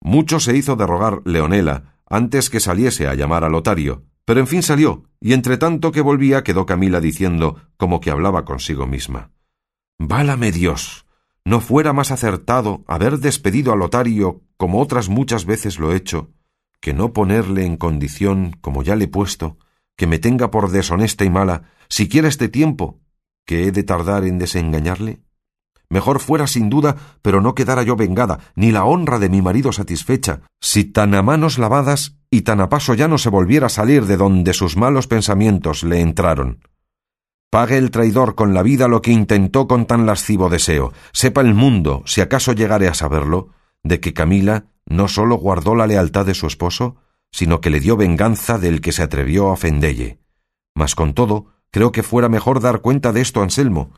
[0.00, 4.48] Mucho se hizo de rogar Leonela antes que saliese a llamar a Lotario, pero en
[4.48, 9.30] fin salió, y entre tanto que volvía quedó Camila diciendo, como que hablaba consigo misma.
[9.98, 11.06] Válame Dios.
[11.44, 16.30] No fuera más acertado haber despedido a Lotario como otras muchas veces lo he hecho,
[16.84, 19.56] que no ponerle en condición, como ya le he puesto,
[19.96, 23.00] que me tenga por deshonesta y mala, siquiera este tiempo,
[23.46, 25.22] que he de tardar en desengañarle?
[25.88, 29.72] Mejor fuera sin duda, pero no quedara yo vengada, ni la honra de mi marido
[29.72, 33.70] satisfecha, si tan a manos lavadas y tan a paso ya no se volviera a
[33.70, 36.68] salir de donde sus malos pensamientos le entraron.
[37.48, 40.92] Pague el traidor con la vida lo que intentó con tan lascivo deseo.
[41.12, 45.86] Sepa el mundo, si acaso llegare a saberlo, de que Camila no sólo guardó la
[45.86, 46.96] lealtad de su esposo,
[47.30, 50.18] sino que le dio venganza del que se atrevió a ofendelle.
[50.74, 53.92] Mas con todo, creo que fuera mejor dar cuenta de esto a Anselmo,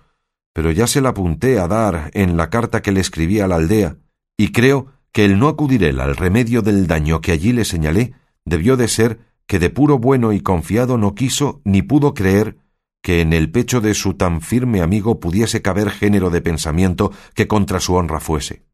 [0.52, 3.56] pero ya se la apunté a dar en la carta que le escribí a la
[3.56, 3.96] aldea,
[4.36, 8.14] y creo que el no acudir él al remedio del daño que allí le señalé
[8.44, 12.58] debió de ser que de puro bueno y confiado no quiso ni pudo creer
[13.02, 17.46] que en el pecho de su tan firme amigo pudiese caber género de pensamiento que
[17.46, 18.64] contra su honra fuese.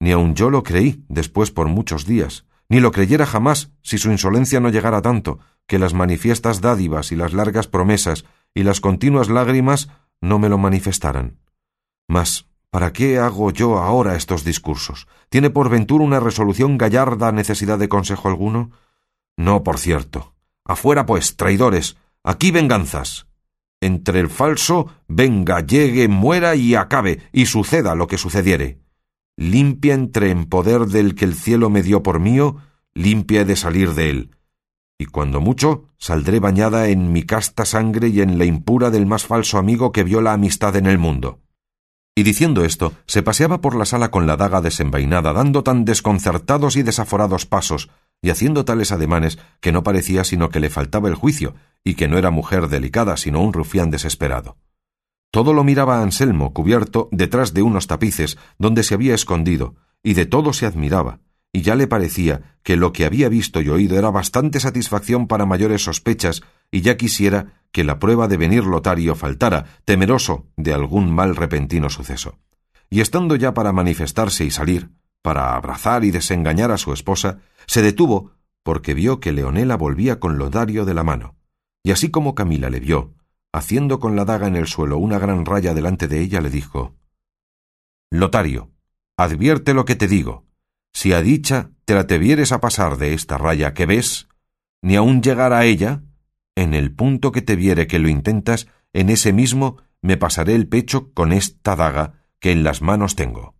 [0.00, 4.10] Ni aun yo lo creí después por muchos días, ni lo creyera jamás si su
[4.10, 9.28] insolencia no llegara tanto, que las manifiestas dádivas y las largas promesas y las continuas
[9.28, 9.88] lágrimas
[10.20, 11.38] no me lo manifestaran.
[12.06, 15.08] Mas, ¿para qué hago yo ahora estos discursos?
[15.28, 18.70] ¿Tiene por ventura una resolución gallarda necesidad de consejo alguno?
[19.36, 20.34] No, por cierto.
[20.64, 21.96] Afuera, pues, traidores.
[22.24, 23.26] Aquí venganzas.
[23.80, 28.80] Entre el falso, venga, llegue, muera y acabe, y suceda lo que sucediere
[29.38, 32.56] limpia entre en poder del que el cielo me dio por mío,
[32.92, 34.30] limpia he de salir de él.
[34.98, 39.24] Y cuando mucho, saldré bañada en mi casta sangre y en la impura del más
[39.24, 41.38] falso amigo que vio la amistad en el mundo.
[42.16, 46.74] Y diciendo esto, se paseaba por la sala con la daga desenvainada, dando tan desconcertados
[46.74, 51.14] y desaforados pasos, y haciendo tales ademanes que no parecía sino que le faltaba el
[51.14, 54.56] juicio, y que no era mujer delicada, sino un rufián desesperado.
[55.30, 60.26] Todo lo miraba Anselmo, cubierto detrás de unos tapices donde se había escondido, y de
[60.26, 61.20] todo se admiraba,
[61.52, 65.46] y ya le parecía que lo que había visto y oído era bastante satisfacción para
[65.46, 71.12] mayores sospechas, y ya quisiera que la prueba de venir Lotario faltara, temeroso de algún
[71.12, 72.38] mal repentino suceso.
[72.90, 77.82] Y estando ya para manifestarse y salir, para abrazar y desengañar a su esposa, se
[77.82, 81.36] detuvo porque vio que Leonela volvía con Lotario de la mano,
[81.82, 83.14] y así como Camila le vio,
[83.58, 86.96] haciendo con la daga en el suelo una gran raya delante de ella, le dijo
[88.10, 88.70] Lotario,
[89.16, 90.46] advierte lo que te digo.
[90.92, 94.28] Si a dicha te la te vieres a pasar de esta raya que ves,
[94.82, 96.02] ni aun llegar a ella,
[96.56, 100.68] en el punto que te viere que lo intentas, en ese mismo me pasaré el
[100.68, 103.54] pecho con esta daga que en las manos tengo.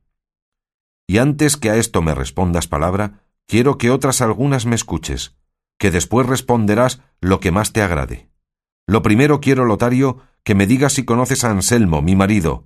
[1.06, 5.36] Y antes que a esto me respondas palabra, quiero que otras algunas me escuches,
[5.78, 8.27] que después responderás lo que más te agrade.
[8.88, 12.64] Lo primero quiero, Lotario, que me digas si conoces a Anselmo, mi marido,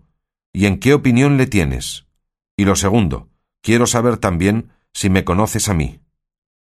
[0.53, 2.07] y en qué opinión le tienes.
[2.57, 3.29] Y lo segundo,
[3.61, 5.99] quiero saber también si me conoces a mí.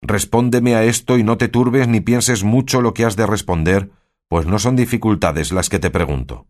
[0.02, 3.90] Respóndeme a esto y no te turbes ni pienses mucho lo que has de responder,
[4.28, 6.48] pues no son dificultades las que te pregunto.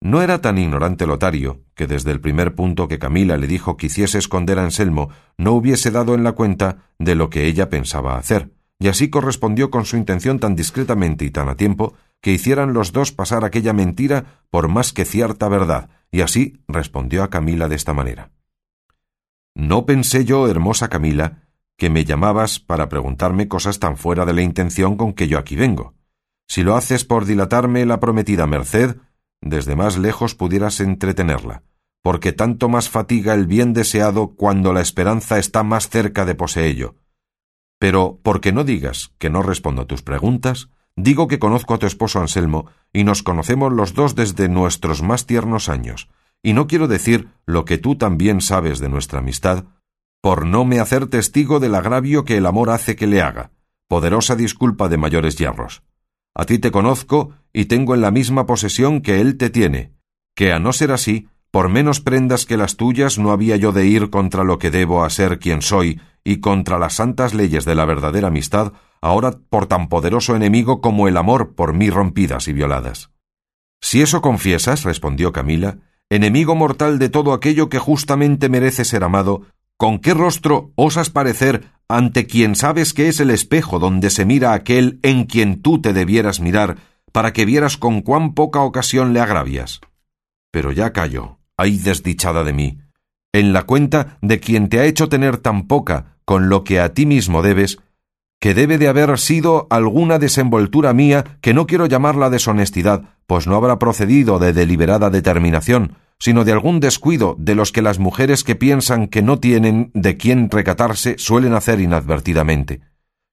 [0.00, 3.88] No era tan ignorante Lotario, que desde el primer punto que Camila le dijo que
[3.88, 8.16] hiciese esconder a Anselmo no hubiese dado en la cuenta de lo que ella pensaba
[8.16, 12.74] hacer, y así correspondió con su intención tan discretamente y tan a tiempo que hicieran
[12.74, 17.66] los dos pasar aquella mentira por más que cierta verdad, y así respondió a Camila
[17.66, 18.30] de esta manera.
[19.54, 21.44] No pensé yo, hermosa Camila,
[21.78, 25.56] que me llamabas para preguntarme cosas tan fuera de la intención con que yo aquí
[25.56, 25.94] vengo.
[26.46, 28.98] Si lo haces por dilatarme la prometida merced,
[29.40, 31.62] desde más lejos pudieras entretenerla,
[32.02, 36.96] porque tanto más fatiga el bien deseado cuando la esperanza está más cerca de poseello.
[37.84, 41.84] Pero, porque no digas que no respondo a tus preguntas, digo que conozco a tu
[41.84, 46.08] esposo Anselmo y nos conocemos los dos desde nuestros más tiernos años,
[46.42, 49.64] y no quiero decir lo que tú también sabes de nuestra amistad,
[50.22, 53.50] por no me hacer testigo del agravio que el amor hace que le haga,
[53.86, 55.82] poderosa disculpa de mayores hierros.
[56.34, 59.92] A ti te conozco y tengo en la misma posesión que él te tiene,
[60.34, 63.86] que a no ser así, por menos prendas que las tuyas no había yo de
[63.86, 67.76] ir contra lo que debo a ser quien soy y contra las santas leyes de
[67.76, 72.54] la verdadera amistad, ahora por tan poderoso enemigo como el amor por mí rompidas y
[72.54, 73.12] violadas.
[73.80, 75.78] Si eso confiesas, respondió Camila,
[76.10, 79.42] enemigo mortal de todo aquello que justamente merece ser amado,
[79.76, 84.54] ¿con qué rostro osas parecer ante quien sabes que es el espejo donde se mira
[84.54, 86.78] aquel en quien tú te debieras mirar,
[87.12, 89.80] para que vieras con cuán poca ocasión le agravias?
[90.50, 92.78] Pero ya callo, ay desdichada de mí,
[93.32, 96.94] en la cuenta de quien te ha hecho tener tan poca con lo que a
[96.94, 97.78] ti mismo debes,
[98.40, 103.56] que debe de haber sido alguna desenvoltura mía que no quiero llamarla deshonestidad, pues no
[103.56, 108.54] habrá procedido de deliberada determinación, sino de algún descuido de los que las mujeres que
[108.54, 112.82] piensan que no tienen de quién recatarse suelen hacer inadvertidamente.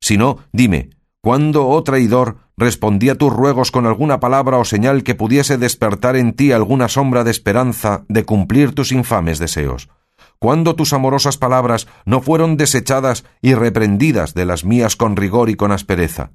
[0.02, 0.90] Si no, dime,
[1.22, 6.16] ¿cuándo, oh traidor, respondí a tus ruegos con alguna palabra o señal que pudiese despertar
[6.16, 9.90] en ti alguna sombra de esperanza de cumplir tus infames deseos?
[10.40, 15.56] ¿Cuándo tus amorosas palabras no fueron desechadas y reprendidas de las mías con rigor y
[15.56, 16.32] con aspereza?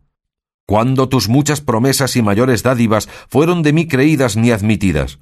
[0.66, 5.20] ¿Cuándo tus muchas promesas y mayores dádivas fueron de mí creídas ni admitidas?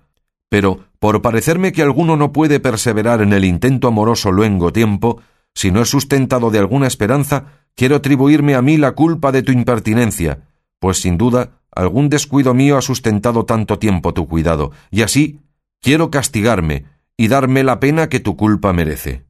[0.48, 5.20] Pero, por parecerme que alguno no puede perseverar en el intento amoroso luengo tiempo,
[5.54, 9.52] si no es sustentado de alguna esperanza, quiero atribuirme a mí la culpa de tu
[9.52, 10.40] impertinencia,
[10.84, 15.40] pues sin duda algún descuido mío ha sustentado tanto tiempo tu cuidado, y así
[15.80, 16.84] quiero castigarme,
[17.16, 19.24] y darme la pena que tu culpa merece.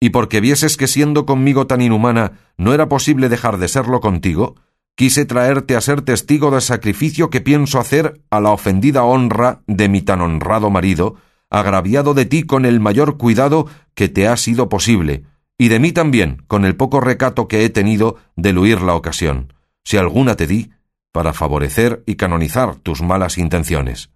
[0.00, 4.54] Y porque vieses que siendo conmigo tan inhumana no era posible dejar de serlo contigo,
[4.94, 9.90] quise traerte a ser testigo del sacrificio que pienso hacer a la ofendida honra de
[9.90, 11.16] mi tan honrado marido,
[11.50, 15.24] agraviado de ti con el mayor cuidado que te ha sido posible,
[15.58, 19.52] y de mí también con el poco recato que he tenido de luir la ocasión,
[19.84, 20.70] si alguna te di,
[21.12, 24.10] para favorecer y canonizar tus malas intenciones.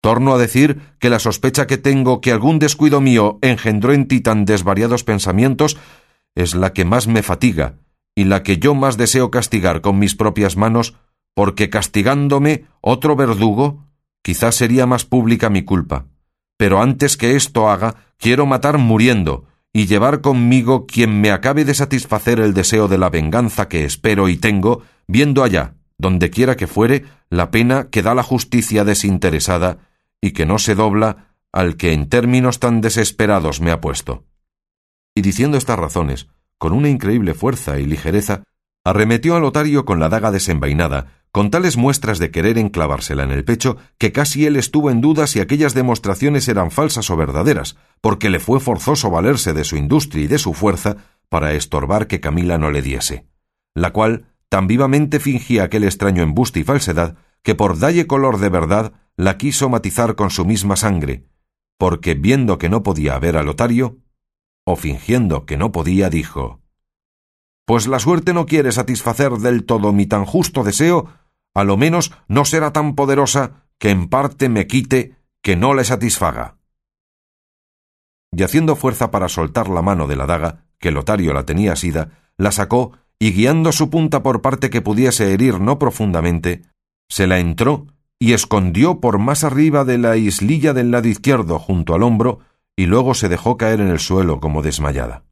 [0.00, 4.20] Torno a decir que la sospecha que tengo que algún descuido mío engendró en ti
[4.20, 5.76] tan desvariados pensamientos
[6.34, 7.74] es la que más me fatiga
[8.14, 10.94] y la que yo más deseo castigar con mis propias manos,
[11.34, 13.86] porque castigándome otro verdugo,
[14.22, 16.06] quizás sería más pública mi culpa.
[16.56, 21.74] Pero antes que esto haga, quiero matar muriendo, y llevar conmigo quien me acabe de
[21.74, 26.66] satisfacer el deseo de la venganza que espero y tengo, viendo allá, donde quiera que
[26.66, 29.78] fuere, la pena que da la justicia desinteresada
[30.20, 34.24] y que no se dobla al que en términos tan desesperados me ha puesto.
[35.14, 38.44] Y diciendo estas razones, con una increíble fuerza y ligereza,
[38.84, 43.44] arremetió a Lotario con la daga desenvainada, con tales muestras de querer enclavársela en el
[43.44, 48.30] pecho, que casi él estuvo en duda si aquellas demostraciones eran falsas o verdaderas, porque
[48.30, 50.96] le fue forzoso valerse de su industria y de su fuerza
[51.28, 53.26] para estorbar que Camila no le diese,
[53.74, 58.48] la cual tan vivamente fingía aquel extraño embuste y falsedad, que por dalle color de
[58.48, 61.24] verdad la quiso matizar con su misma sangre,
[61.78, 63.98] porque viendo que no podía ver a Lotario,
[64.64, 66.60] o fingiendo que no podía, dijo
[67.64, 71.08] Pues la suerte no quiere satisfacer del todo mi tan justo deseo,
[71.54, 75.84] A lo menos no será tan poderosa que en parte me quite que no le
[75.84, 76.56] satisfaga.
[78.32, 82.32] Y haciendo fuerza para soltar la mano de la daga, que Lotario la tenía asida,
[82.36, 86.62] la sacó y guiando su punta por parte que pudiese herir no profundamente,
[87.08, 87.86] se la entró
[88.18, 92.40] y escondió por más arriba de la islilla del lado izquierdo junto al hombro
[92.76, 95.24] y luego se dejó caer en el suelo como desmayada.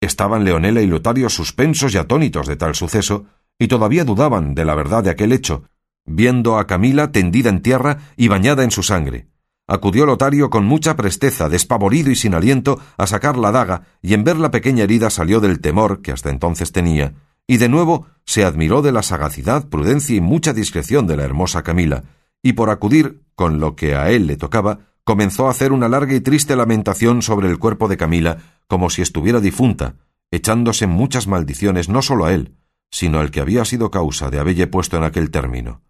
[0.00, 3.26] Estaban Leonela y Lotario suspensos y atónitos de tal suceso,
[3.60, 5.64] y todavía dudaban de la verdad de aquel hecho,
[6.06, 9.28] viendo a Camila tendida en tierra y bañada en su sangre.
[9.68, 14.24] Acudió Lotario con mucha presteza, despavorido y sin aliento, a sacar la daga, y en
[14.24, 17.12] ver la pequeña herida salió del temor que hasta entonces tenía,
[17.46, 21.62] y de nuevo se admiró de la sagacidad, prudencia y mucha discreción de la hermosa
[21.62, 22.04] Camila,
[22.42, 26.14] y por acudir con lo que a él le tocaba, comenzó a hacer una larga
[26.14, 29.96] y triste lamentación sobre el cuerpo de Camila, como si estuviera difunta,
[30.30, 32.54] echándose muchas maldiciones no sólo a él,
[32.90, 35.82] sino al que había sido causa de habelle puesto en aquel término.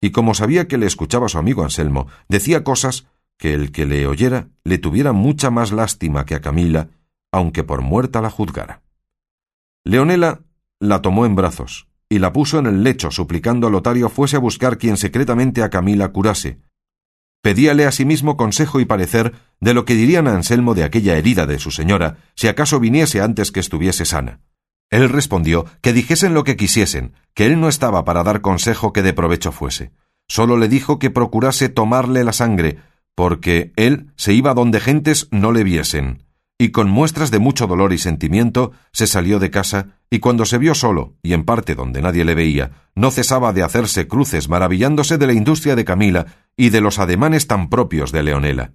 [0.00, 4.06] Y como sabía que le escuchaba su amigo Anselmo, decía cosas que el que le
[4.06, 6.88] oyera le tuviera mucha más lástima que a Camila,
[7.32, 8.82] aunque por muerta la juzgara.
[9.84, 10.40] Leonela
[10.80, 14.40] la tomó en brazos y la puso en el lecho, suplicando a Lotario fuese a
[14.40, 16.60] buscar quien secretamente a Camila curase,
[17.40, 21.58] Pedíale asimismo consejo y parecer de lo que dirían a Anselmo de aquella herida de
[21.58, 24.40] su señora, si acaso viniese antes que estuviese sana.
[24.90, 29.02] Él respondió que dijesen lo que quisiesen, que él no estaba para dar consejo que
[29.02, 29.92] de provecho fuese.
[30.26, 32.78] Sólo le dijo que procurase tomarle la sangre,
[33.14, 36.22] porque él se iba donde gentes no le viesen,
[36.58, 40.58] y con muestras de mucho dolor y sentimiento se salió de casa, y cuando se
[40.58, 45.18] vio solo, y en parte donde nadie le veía, no cesaba de hacerse cruces maravillándose
[45.18, 46.26] de la industria de Camila
[46.56, 48.72] y de los ademanes tan propios de Leonela.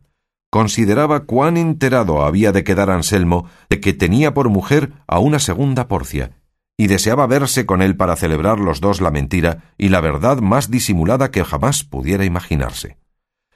[0.53, 5.87] Consideraba cuán enterado había de quedar Anselmo de que tenía por mujer a una segunda
[5.87, 6.33] porcia,
[6.77, 10.69] y deseaba verse con él para celebrar los dos la mentira y la verdad más
[10.69, 12.99] disimulada que jamás pudiera imaginarse.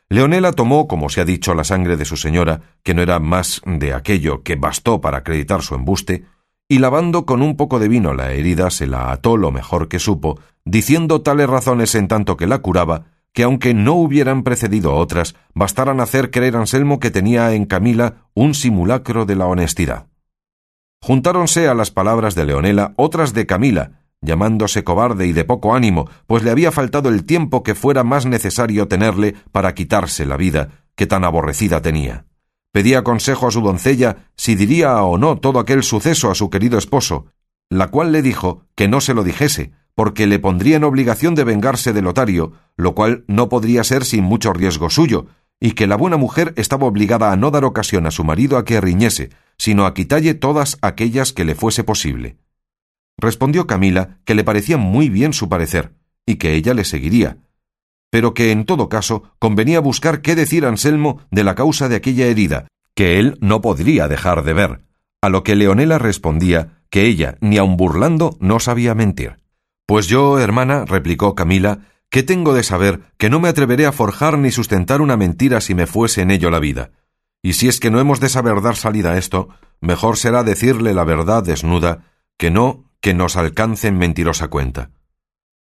[0.09, 3.61] Leonela tomó, como se ha dicho, la sangre de su señora, que no era más
[3.67, 6.25] de aquello que bastó para acreditar su embuste,
[6.67, 9.99] y lavando con un poco de vino la herida se la ató lo mejor que
[9.99, 13.05] supo, diciendo tales razones en tanto que la curaba,
[13.37, 18.55] que aunque no hubieran precedido otras, bastaran hacer creer Anselmo que tenía en Camila un
[18.55, 20.07] simulacro de la honestidad.
[21.03, 26.09] Juntáronse a las palabras de Leonela otras de Camila, llamándose cobarde y de poco ánimo,
[26.25, 30.69] pues le había faltado el tiempo que fuera más necesario tenerle para quitarse la vida,
[30.95, 32.25] que tan aborrecida tenía.
[32.71, 36.79] Pedía consejo a su doncella si diría o no todo aquel suceso a su querido
[36.79, 37.27] esposo,
[37.69, 41.43] la cual le dijo que no se lo dijese, porque le pondría en obligación de
[41.43, 45.25] vengarse de Lotario, lo cual no podría ser sin mucho riesgo suyo,
[45.59, 48.63] y que la buena mujer estaba obligada a no dar ocasión a su marido a
[48.63, 52.37] que riñese, sino a quitalle todas aquellas que le fuese posible.
[53.17, 55.95] Respondió Camila que le parecía muy bien su parecer,
[56.27, 57.39] y que ella le seguiría,
[58.11, 62.27] pero que en todo caso convenía buscar qué decir Anselmo de la causa de aquella
[62.27, 64.81] herida, que él no podría dejar de ver,
[65.23, 69.46] a lo que Leonela respondía que ella, ni aun burlando, no sabía mentir.
[69.87, 71.79] Pues yo, hermana, replicó Camila,
[72.09, 75.75] ¿qué tengo de saber que no me atreveré a forjar ni sustentar una mentira si
[75.75, 76.91] me fuese en ello la vida?
[77.41, 79.47] Y si es que no hemos de saber dar salida a esto,
[79.79, 82.03] mejor será decirle la verdad desnuda
[82.37, 84.89] que no que nos alcance en mentirosa cuenta.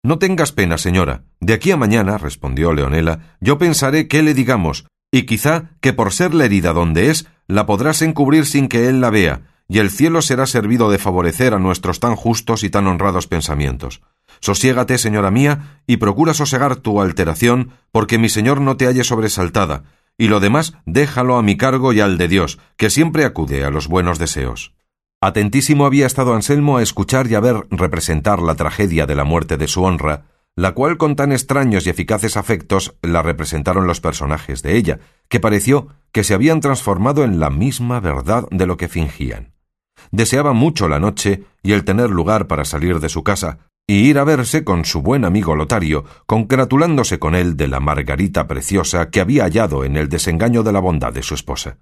[0.03, 1.23] No tengas pena, señora.
[1.39, 6.13] De aquí a mañana, respondió Leonela, yo pensaré qué le digamos, y quizá que por
[6.13, 9.89] ser la herida donde es, la podrás encubrir sin que él la vea, y el
[9.89, 14.01] cielo será servido de favorecer a nuestros tan justos y tan honrados pensamientos.
[14.41, 19.83] Sosiégate, señora mía, y procura sosegar tu alteración, porque mi señor no te halle sobresaltada,
[20.17, 23.69] y lo demás déjalo a mi cargo y al de Dios, que siempre acude a
[23.69, 24.73] los buenos deseos.
[25.21, 29.57] Atentísimo había estado Anselmo a escuchar y a ver representar la tragedia de la muerte
[29.57, 30.25] de su honra,
[30.55, 35.39] la cual con tan extraños y eficaces afectos la representaron los personajes de ella, que
[35.39, 39.53] pareció que se habían transformado en la misma verdad de lo que fingían.
[40.11, 44.19] Deseaba mucho la noche y el tener lugar para salir de su casa y ir
[44.19, 49.19] a verse con su buen amigo Lotario, congratulándose con él de la margarita preciosa que
[49.19, 51.77] había hallado en el desengaño de la bondad de su esposa.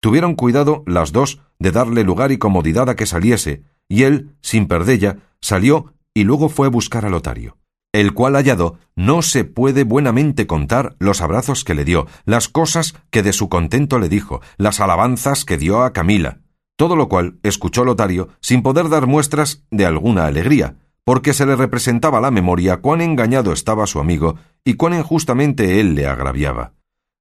[0.00, 4.66] Tuvieron cuidado las dos de darle lugar y comodidad a que saliese, y él, sin
[4.66, 7.58] perdella, salió y luego fue a buscar a Lotario,
[7.92, 12.96] el cual hallado no se puede buenamente contar los abrazos que le dio, las cosas
[13.10, 16.40] que de su contento le dijo, las alabanzas que dio a Camila,
[16.74, 21.56] todo lo cual escuchó Lotario sin poder dar muestras de alguna alegría, porque se le
[21.56, 26.74] representaba la memoria cuán engañado estaba su amigo y cuán injustamente él le agraviaba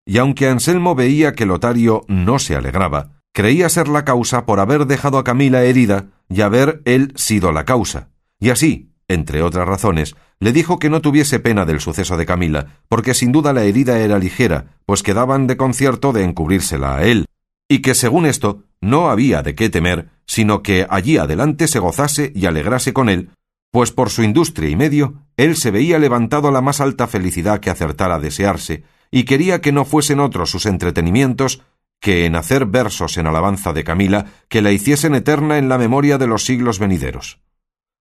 [0.06, 4.86] y aunque Anselmo veía que Lotario no se alegraba, creía ser la causa por haber
[4.86, 8.10] dejado a Camila herida y haber él sido la causa.
[8.40, 12.80] Y así, entre otras razones, le dijo que no tuviese pena del suceso de Camila,
[12.88, 17.26] porque sin duda la herida era ligera, pues quedaban de concierto de encubrírsela a él,
[17.68, 22.32] y que según esto no había de qué temer, sino que allí adelante se gozase
[22.36, 23.30] y alegrase con él,
[23.76, 27.60] pues por su industria y medio él se veía levantado a la más alta felicidad
[27.60, 31.62] que acertara a desearse, y quería que no fuesen otros sus entretenimientos
[32.00, 36.18] que en hacer versos en alabanza de Camila que la hiciesen eterna en la memoria
[36.18, 37.42] de los siglos venideros.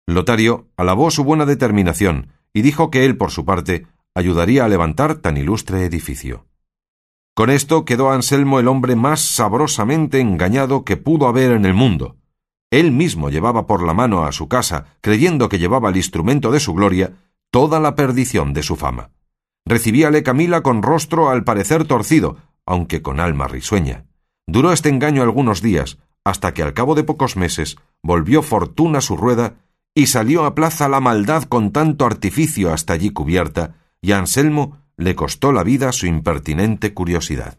[0.07, 5.17] Lotario alabó su buena determinación y dijo que él, por su parte, ayudaría a levantar
[5.17, 6.47] tan ilustre edificio.
[7.35, 12.15] Con esto quedó Anselmo el hombre más sabrosamente engañado que pudo haber en el mundo.
[12.75, 16.59] Él mismo llevaba por la mano a su casa, creyendo que llevaba el instrumento de
[16.59, 17.13] su gloria,
[17.53, 19.11] toda la perdición de su fama.
[19.65, 24.07] Recibíale Camila con rostro al parecer torcido, aunque con alma risueña.
[24.49, 29.17] Duró este engaño algunos días, hasta que al cabo de pocos meses volvió fortuna su
[29.17, 29.55] rueda
[29.95, 34.79] y salió a plaza la maldad con tanto artificio hasta allí cubierta, y a Anselmo
[34.97, 37.57] le costó la vida su impertinente curiosidad.